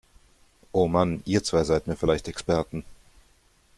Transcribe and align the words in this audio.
Oh 0.71 0.87
Mann, 0.87 1.21
ihr 1.27 1.43
zwei 1.43 1.63
seid 1.63 1.85
mir 1.85 1.95
vielleicht 1.95 2.27
Experten! 2.27 2.83